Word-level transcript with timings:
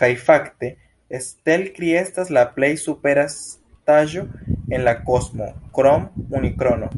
Kaj 0.00 0.08
fakte, 0.26 0.68
Stelkri 1.24 1.88
estas 2.00 2.30
la 2.38 2.44
plej 2.58 2.68
supera 2.82 3.24
estaĵo 3.32 4.22
en 4.78 4.86
la 4.90 4.94
kosmo 5.10 5.50
krom 5.80 6.06
Unikrono. 6.42 6.92